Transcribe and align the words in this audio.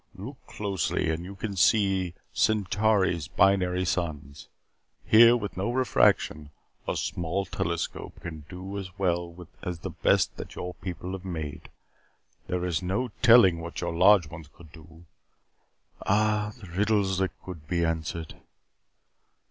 "Look 0.15 0.43
closely 0.47 1.11
and 1.11 1.23
you 1.23 1.35
can 1.35 1.55
see 1.55 2.15
Centauri's 2.33 3.27
binary 3.27 3.85
suns. 3.85 4.47
Here, 5.05 5.37
with 5.37 5.55
no 5.55 5.71
refraction, 5.71 6.49
a 6.87 6.95
small 6.95 7.45
telescope 7.45 8.19
can 8.21 8.43
do 8.49 8.79
as 8.79 8.97
well 8.97 9.47
as 9.61 9.77
the 9.81 9.91
best 9.91 10.37
that 10.37 10.55
your 10.55 10.73
people 10.73 11.11
have 11.11 11.23
made. 11.23 11.69
There 12.47 12.65
is 12.65 12.81
no 12.81 13.09
telling 13.21 13.59
what 13.59 13.79
your 13.81 13.93
large 13.93 14.27
ones 14.27 14.47
could 14.51 14.71
do. 14.71 15.05
Ah, 16.07 16.51
the 16.59 16.65
riddles 16.65 17.19
that 17.19 17.39
could 17.43 17.67
be 17.67 17.85
answered." 17.85 18.33